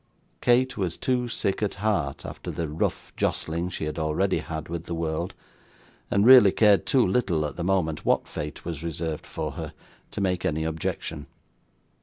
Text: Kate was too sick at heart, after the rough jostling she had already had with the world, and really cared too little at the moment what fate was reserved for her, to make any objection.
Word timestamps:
Kate 0.41 0.77
was 0.79 0.97
too 0.97 1.27
sick 1.27 1.61
at 1.61 1.75
heart, 1.75 2.25
after 2.25 2.49
the 2.49 2.67
rough 2.67 3.13
jostling 3.15 3.69
she 3.69 3.83
had 3.85 3.99
already 3.99 4.39
had 4.39 4.67
with 4.67 4.85
the 4.85 4.95
world, 4.95 5.35
and 6.09 6.25
really 6.25 6.51
cared 6.51 6.87
too 6.87 7.05
little 7.05 7.45
at 7.45 7.55
the 7.55 7.63
moment 7.63 8.03
what 8.03 8.27
fate 8.27 8.65
was 8.65 8.83
reserved 8.83 9.27
for 9.27 9.51
her, 9.51 9.73
to 10.09 10.19
make 10.19 10.43
any 10.43 10.63
objection. 10.63 11.27